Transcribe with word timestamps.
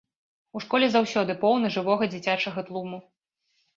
У 0.59 0.61
школе 0.63 0.87
заўсёды 0.93 1.35
поўна 1.45 1.67
жывога 1.77 2.03
дзіцячага 2.15 2.59
тлуму. 2.71 2.97